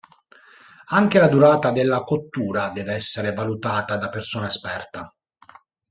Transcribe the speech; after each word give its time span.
Anche 0.87 1.19
la 1.19 1.27
durata 1.27 1.69
della 1.71 2.01
cottura 2.01 2.71
deve 2.71 2.93
essere 2.95 3.33
valutata 3.33 3.97
da 3.97 4.09
persona 4.09 4.47
esperta. 4.47 5.15